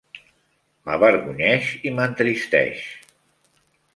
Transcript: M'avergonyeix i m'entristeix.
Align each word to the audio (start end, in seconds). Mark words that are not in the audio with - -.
M'avergonyeix 0.89 1.69
i 1.89 1.93
m'entristeix. 1.99 2.83